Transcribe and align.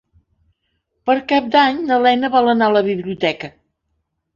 Per 1.11 1.17
Cap 1.33 1.53
d'Any 1.57 1.85
na 1.93 2.03
Lena 2.09 2.35
vol 2.41 2.53
anar 2.59 2.75
a 2.75 2.79
la 2.81 2.87
biblioteca. 2.93 3.57